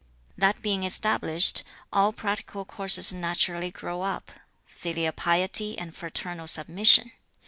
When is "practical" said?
2.11-2.65